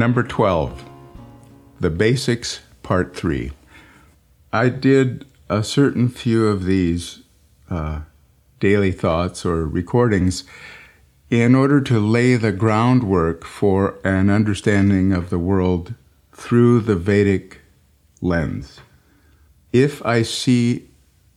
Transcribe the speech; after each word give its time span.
Number 0.00 0.22
12, 0.22 0.82
The 1.78 1.90
Basics, 1.90 2.60
Part 2.82 3.14
3. 3.14 3.52
I 4.50 4.70
did 4.70 5.26
a 5.50 5.62
certain 5.62 6.08
few 6.08 6.46
of 6.46 6.64
these 6.64 7.22
uh, 7.68 8.00
daily 8.60 8.92
thoughts 8.92 9.44
or 9.44 9.66
recordings 9.66 10.44
in 11.28 11.54
order 11.54 11.82
to 11.82 12.00
lay 12.00 12.36
the 12.36 12.50
groundwork 12.50 13.44
for 13.44 13.98
an 14.02 14.30
understanding 14.30 15.12
of 15.12 15.28
the 15.28 15.38
world 15.38 15.92
through 16.32 16.80
the 16.80 16.96
Vedic 16.96 17.60
lens. 18.22 18.80
If 19.70 20.02
I 20.06 20.22
see 20.22 20.88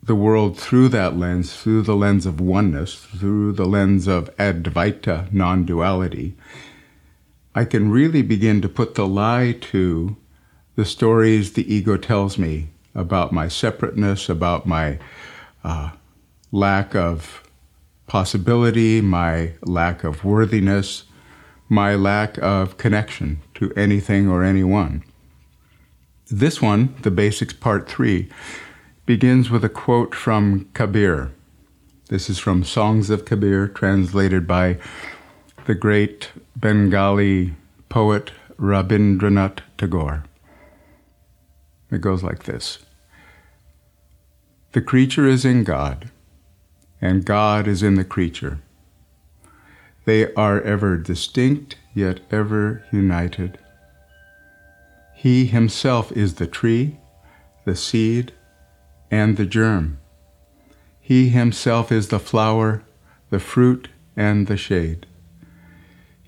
the 0.00 0.14
world 0.14 0.56
through 0.56 0.90
that 0.90 1.16
lens, 1.16 1.56
through 1.56 1.82
the 1.82 1.96
lens 1.96 2.26
of 2.26 2.38
oneness, 2.40 2.94
through 2.94 3.54
the 3.54 3.66
lens 3.66 4.06
of 4.06 4.30
Advaita, 4.36 5.32
non 5.32 5.64
duality, 5.64 6.36
I 7.54 7.64
can 7.64 7.90
really 7.90 8.22
begin 8.22 8.62
to 8.62 8.68
put 8.68 8.94
the 8.94 9.06
lie 9.06 9.56
to 9.60 10.16
the 10.74 10.84
stories 10.86 11.52
the 11.52 11.72
ego 11.72 11.98
tells 11.98 12.38
me 12.38 12.68
about 12.94 13.32
my 13.32 13.48
separateness, 13.48 14.28
about 14.28 14.66
my 14.66 14.98
uh, 15.62 15.90
lack 16.50 16.94
of 16.94 17.42
possibility, 18.06 19.00
my 19.00 19.52
lack 19.62 20.02
of 20.02 20.24
worthiness, 20.24 21.04
my 21.68 21.94
lack 21.94 22.38
of 22.38 22.78
connection 22.78 23.40
to 23.54 23.72
anything 23.76 24.28
or 24.28 24.42
anyone. 24.42 25.04
This 26.30 26.62
one, 26.62 26.94
the 27.02 27.10
basics 27.10 27.52
part 27.52 27.88
three, 27.88 28.30
begins 29.04 29.50
with 29.50 29.64
a 29.64 29.68
quote 29.68 30.14
from 30.14 30.70
Kabir. 30.72 31.32
This 32.08 32.30
is 32.30 32.38
from 32.38 32.64
Songs 32.64 33.10
of 33.10 33.24
Kabir, 33.24 33.68
translated 33.68 34.46
by 34.46 34.78
the 35.66 35.74
great 35.76 36.32
Bengali 36.56 37.54
poet 37.88 38.32
Rabindranath 38.58 39.60
Tagore. 39.78 40.24
It 41.90 42.00
goes 42.00 42.24
like 42.24 42.44
this 42.44 42.80
The 44.72 44.82
creature 44.82 45.26
is 45.26 45.44
in 45.44 45.62
God, 45.62 46.10
and 47.00 47.24
God 47.24 47.68
is 47.68 47.82
in 47.82 47.94
the 47.94 48.04
creature. 48.04 48.58
They 50.04 50.34
are 50.34 50.60
ever 50.62 50.96
distinct, 50.96 51.76
yet 51.94 52.20
ever 52.32 52.84
united. 52.90 53.58
He 55.14 55.46
himself 55.46 56.10
is 56.10 56.34
the 56.34 56.48
tree, 56.48 56.98
the 57.64 57.76
seed, 57.76 58.32
and 59.12 59.36
the 59.36 59.46
germ. 59.46 59.98
He 61.00 61.28
himself 61.28 61.92
is 61.92 62.08
the 62.08 62.18
flower, 62.18 62.82
the 63.30 63.38
fruit, 63.38 63.88
and 64.16 64.48
the 64.48 64.56
shade. 64.56 65.06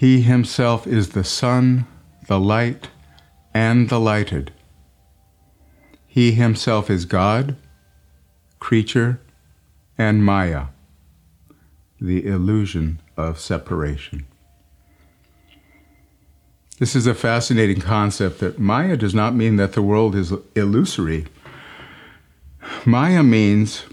He 0.00 0.22
himself 0.22 0.86
is 0.86 1.10
the 1.10 1.24
sun, 1.24 1.86
the 2.26 2.40
light, 2.40 2.88
and 3.52 3.90
the 3.90 4.00
lighted. 4.00 4.50
He 6.06 6.32
himself 6.32 6.88
is 6.88 7.04
God, 7.04 7.54
creature, 8.60 9.20
and 9.98 10.24
Maya, 10.24 10.68
the 12.00 12.24
illusion 12.24 13.02
of 13.18 13.38
separation. 13.38 14.26
This 16.78 16.96
is 16.96 17.06
a 17.06 17.12
fascinating 17.12 17.82
concept 17.82 18.38
that 18.40 18.58
Maya 18.58 18.96
does 18.96 19.14
not 19.14 19.34
mean 19.34 19.56
that 19.56 19.74
the 19.74 19.82
world 19.82 20.14
is 20.14 20.32
illusory. 20.54 21.26
Maya 22.86 23.22
means 23.22 23.84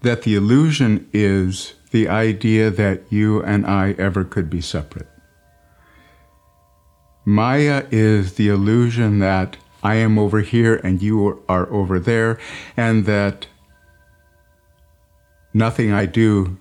that 0.00 0.22
the 0.22 0.36
illusion 0.36 1.06
is 1.12 1.74
the 1.90 2.08
idea 2.08 2.70
that 2.70 3.02
you 3.10 3.42
and 3.42 3.66
I 3.66 3.92
ever 3.92 4.24
could 4.24 4.48
be 4.48 4.60
separate. 4.60 5.08
Maya 7.24 7.86
is 7.90 8.34
the 8.34 8.48
illusion 8.48 9.18
that 9.18 9.56
I 9.82 9.96
am 9.96 10.18
over 10.18 10.40
here 10.40 10.76
and 10.76 11.02
you 11.02 11.42
are 11.48 11.70
over 11.72 11.98
there, 11.98 12.38
and 12.76 13.06
that 13.06 13.46
nothing 15.52 15.92
I 15.92 16.06
do 16.06 16.58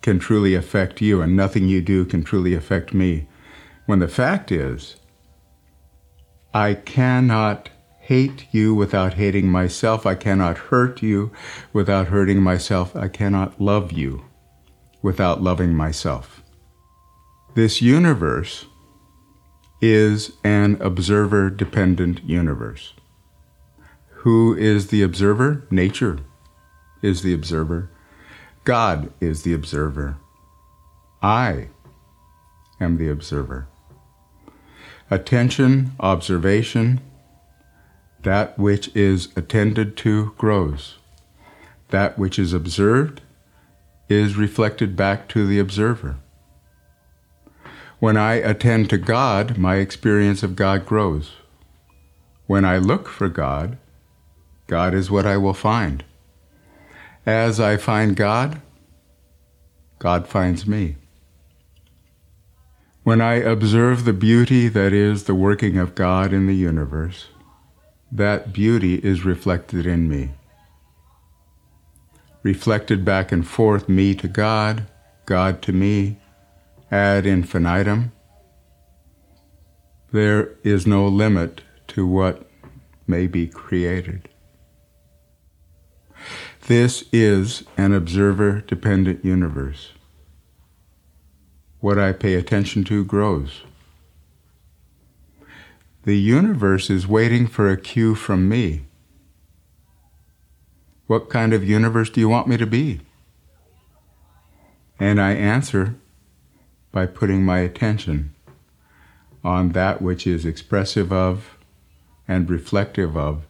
can 0.00 0.18
truly 0.18 0.54
affect 0.54 1.00
you, 1.00 1.22
and 1.22 1.36
nothing 1.36 1.68
you 1.68 1.80
do 1.80 2.04
can 2.04 2.24
truly 2.24 2.54
affect 2.54 2.92
me. 2.92 3.28
When 3.86 4.00
the 4.00 4.08
fact 4.08 4.50
is, 4.50 4.96
I 6.52 6.74
cannot 6.74 7.70
hate 8.00 8.46
you 8.52 8.74
without 8.74 9.14
hating 9.14 9.48
myself. 9.48 10.04
I 10.04 10.16
cannot 10.16 10.58
hurt 10.58 11.02
you 11.02 11.30
without 11.72 12.08
hurting 12.08 12.42
myself. 12.42 12.96
I 12.96 13.08
cannot 13.08 13.60
love 13.60 13.92
you 13.92 14.24
without 15.02 15.42
loving 15.42 15.74
myself. 15.74 16.42
This 17.54 17.82
universe 17.82 18.66
is 19.80 20.32
an 20.44 20.78
observer 20.80 21.50
dependent 21.50 22.22
universe. 22.24 22.94
Who 24.22 24.54
is 24.54 24.86
the 24.86 25.02
observer? 25.02 25.66
Nature 25.70 26.20
is 27.02 27.22
the 27.22 27.34
observer. 27.34 27.90
God 28.64 29.12
is 29.20 29.42
the 29.42 29.52
observer. 29.52 30.18
I 31.20 31.68
am 32.80 32.96
the 32.96 33.08
observer. 33.08 33.66
Attention, 35.10 35.92
observation, 35.98 37.00
that 38.22 38.56
which 38.56 38.94
is 38.94 39.28
attended 39.36 39.96
to 39.98 40.32
grows. 40.38 40.98
That 41.90 42.18
which 42.18 42.38
is 42.38 42.52
observed 42.52 43.20
is 44.12 44.36
reflected 44.36 44.94
back 44.94 45.28
to 45.28 45.46
the 45.46 45.58
observer. 45.58 46.16
When 47.98 48.16
I 48.16 48.34
attend 48.34 48.90
to 48.90 48.98
God, 48.98 49.56
my 49.56 49.76
experience 49.76 50.42
of 50.42 50.56
God 50.56 50.84
grows. 50.84 51.32
When 52.46 52.64
I 52.64 52.78
look 52.78 53.08
for 53.08 53.28
God, 53.28 53.78
God 54.66 54.92
is 54.92 55.10
what 55.10 55.26
I 55.26 55.36
will 55.36 55.54
find. 55.54 56.04
As 57.24 57.58
I 57.60 57.76
find 57.76 58.16
God, 58.16 58.60
God 59.98 60.26
finds 60.26 60.66
me. 60.66 60.96
When 63.04 63.20
I 63.20 63.34
observe 63.34 64.04
the 64.04 64.12
beauty 64.12 64.68
that 64.68 64.92
is 64.92 65.24
the 65.24 65.34
working 65.34 65.78
of 65.78 65.94
God 65.94 66.32
in 66.32 66.46
the 66.46 66.56
universe, 66.56 67.26
that 68.10 68.52
beauty 68.52 68.96
is 68.96 69.24
reflected 69.24 69.86
in 69.86 70.08
me 70.08 70.32
reflected 72.42 73.04
back 73.04 73.32
and 73.32 73.46
forth, 73.46 73.88
me 73.88 74.14
to 74.14 74.28
God, 74.28 74.86
God 75.26 75.62
to 75.62 75.72
me, 75.72 76.18
ad 76.90 77.26
infinitum. 77.26 78.12
There 80.10 80.50
is 80.62 80.86
no 80.86 81.06
limit 81.06 81.62
to 81.88 82.06
what 82.06 82.48
may 83.06 83.26
be 83.26 83.46
created. 83.46 84.28
This 86.66 87.04
is 87.12 87.64
an 87.76 87.92
observer 87.92 88.60
dependent 88.60 89.24
universe. 89.24 89.92
What 91.80 91.98
I 91.98 92.12
pay 92.12 92.34
attention 92.34 92.84
to 92.84 93.04
grows. 93.04 93.62
The 96.04 96.18
universe 96.18 96.90
is 96.90 97.06
waiting 97.06 97.46
for 97.46 97.70
a 97.70 97.76
cue 97.76 98.14
from 98.14 98.48
me 98.48 98.82
what 101.12 101.28
kind 101.28 101.52
of 101.52 101.62
universe 101.62 102.08
do 102.08 102.20
you 102.20 102.28
want 102.30 102.48
me 102.48 102.56
to 102.56 102.64
be? 102.64 102.98
And 104.98 105.20
I 105.20 105.32
answer 105.32 105.96
by 106.90 107.04
putting 107.04 107.44
my 107.44 107.58
attention 107.58 108.34
on 109.44 109.72
that 109.72 110.00
which 110.00 110.26
is 110.26 110.46
expressive 110.46 111.12
of 111.12 111.58
and 112.26 112.48
reflective 112.48 113.14
of 113.14 113.44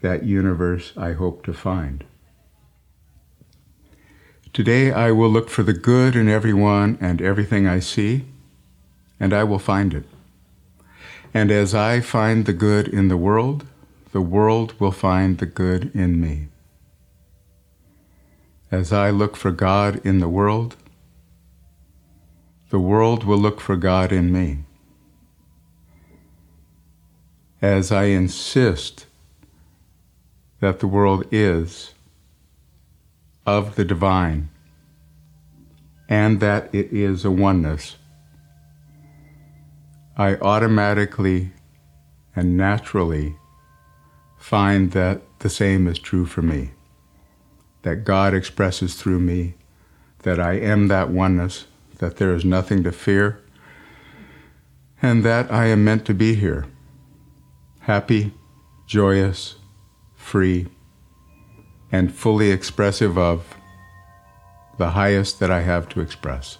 that 0.00 0.24
universe 0.24 0.92
I 0.96 1.12
hope 1.12 1.44
to 1.44 1.54
find. 1.54 2.02
Today 4.52 4.90
I 4.90 5.12
will 5.12 5.30
look 5.30 5.48
for 5.48 5.62
the 5.62 5.72
good 5.72 6.16
in 6.16 6.28
everyone 6.28 6.98
and 7.00 7.22
everything 7.22 7.64
I 7.64 7.78
see, 7.78 8.24
and 9.20 9.32
I 9.32 9.44
will 9.44 9.60
find 9.60 9.94
it. 9.94 10.06
And 11.32 11.52
as 11.52 11.76
I 11.76 12.00
find 12.00 12.44
the 12.44 12.52
good 12.52 12.88
in 12.88 13.06
the 13.06 13.16
world, 13.16 13.64
the 14.10 14.20
world 14.20 14.74
will 14.80 14.90
find 15.06 15.38
the 15.38 15.46
good 15.46 15.94
in 15.94 16.20
me 16.20 16.48
as 18.74 18.92
I 18.92 19.10
look 19.10 19.36
for 19.36 19.52
God 19.52 20.04
in 20.04 20.18
the 20.18 20.28
world, 20.28 20.74
the 22.70 22.80
world 22.80 23.22
will 23.22 23.38
look 23.38 23.60
for 23.60 23.76
God 23.76 24.10
in 24.10 24.32
me. 24.32 24.64
As 27.62 27.92
I 27.92 28.06
insist 28.06 29.06
that 30.58 30.80
the 30.80 30.88
world 30.88 31.24
is 31.30 31.94
of 33.46 33.76
the 33.76 33.84
divine 33.84 34.48
and 36.08 36.40
that 36.40 36.74
it 36.74 36.92
is 36.92 37.24
a 37.24 37.30
oneness, 37.30 37.94
I 40.16 40.34
automatically 40.34 41.52
and 42.34 42.56
naturally 42.56 43.36
find 44.36 44.90
that 44.90 45.22
the 45.38 45.48
same 45.48 45.86
is 45.86 46.00
true 46.00 46.26
for 46.26 46.42
me 46.42 46.72
that 47.84 48.02
God 48.02 48.32
expresses 48.32 48.94
through 48.94 49.20
me, 49.20 49.54
that 50.22 50.40
I 50.40 50.54
am 50.54 50.88
that 50.88 51.10
oneness, 51.10 51.66
that 51.98 52.16
there 52.16 52.34
is 52.34 52.44
nothing 52.44 52.82
to 52.82 52.90
fear, 52.90 53.42
and 55.02 55.22
that 55.22 55.52
I 55.52 55.66
am 55.66 55.84
meant 55.84 56.06
to 56.06 56.14
be 56.14 56.34
here. 56.34 56.66
Happy, 57.80 58.32
joyous, 58.86 59.56
free, 60.14 60.66
and 61.92 62.12
fully 62.12 62.50
expressive 62.50 63.18
of 63.18 63.54
the 64.78 64.90
highest 64.90 65.38
that 65.40 65.50
I 65.50 65.60
have 65.60 65.86
to 65.90 66.00
express. 66.00 66.56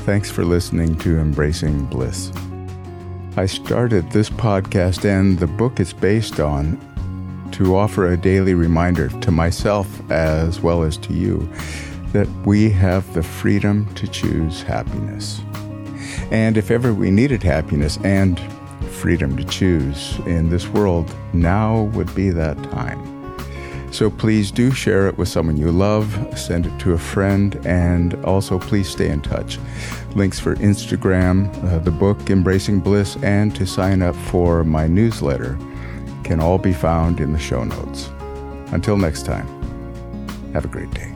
Thanks 0.00 0.30
for 0.30 0.44
listening 0.44 0.96
to 0.98 1.18
Embracing 1.18 1.86
Bliss. 1.86 2.30
I 3.38 3.44
started 3.44 4.10
this 4.10 4.30
podcast 4.30 5.04
and 5.04 5.38
the 5.38 5.46
book 5.46 5.78
it's 5.78 5.92
based 5.92 6.40
on 6.40 6.80
to 7.52 7.76
offer 7.76 8.06
a 8.06 8.16
daily 8.16 8.54
reminder 8.54 9.10
to 9.10 9.30
myself 9.30 10.10
as 10.10 10.62
well 10.62 10.82
as 10.82 10.96
to 10.96 11.12
you 11.12 11.46
that 12.12 12.28
we 12.46 12.70
have 12.70 13.12
the 13.12 13.22
freedom 13.22 13.92
to 13.96 14.08
choose 14.08 14.62
happiness. 14.62 15.42
And 16.30 16.56
if 16.56 16.70
ever 16.70 16.94
we 16.94 17.10
needed 17.10 17.42
happiness 17.42 17.98
and 18.04 18.40
freedom 18.90 19.36
to 19.36 19.44
choose 19.44 20.18
in 20.20 20.48
this 20.48 20.66
world, 20.68 21.14
now 21.34 21.82
would 21.92 22.14
be 22.14 22.30
that 22.30 22.56
time. 22.72 23.15
So 23.96 24.10
please 24.10 24.50
do 24.50 24.72
share 24.72 25.08
it 25.08 25.16
with 25.16 25.26
someone 25.26 25.56
you 25.56 25.72
love, 25.72 26.14
send 26.38 26.66
it 26.66 26.78
to 26.80 26.92
a 26.92 26.98
friend, 26.98 27.58
and 27.64 28.12
also 28.26 28.58
please 28.58 28.90
stay 28.90 29.08
in 29.08 29.22
touch. 29.22 29.58
Links 30.14 30.38
for 30.38 30.54
Instagram, 30.56 31.48
uh, 31.64 31.78
the 31.78 31.90
book 31.90 32.28
Embracing 32.28 32.80
Bliss, 32.80 33.16
and 33.22 33.56
to 33.56 33.64
sign 33.64 34.02
up 34.02 34.14
for 34.14 34.64
my 34.64 34.86
newsletter 34.86 35.56
can 36.24 36.40
all 36.40 36.58
be 36.58 36.74
found 36.74 37.20
in 37.20 37.32
the 37.32 37.38
show 37.38 37.64
notes. 37.64 38.10
Until 38.70 38.98
next 38.98 39.24
time, 39.24 39.46
have 40.52 40.66
a 40.66 40.68
great 40.68 40.90
day. 40.90 41.15